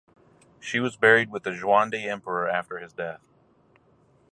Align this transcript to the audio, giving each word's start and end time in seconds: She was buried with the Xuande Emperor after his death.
She 0.59 0.79
was 0.79 0.95
buried 0.95 1.29
with 1.29 1.43
the 1.43 1.51
Xuande 1.51 2.03
Emperor 2.07 2.49
after 2.49 2.79
his 2.79 2.91
death. 2.91 3.21